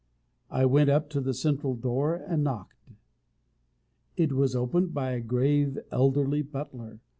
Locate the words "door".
1.75-2.15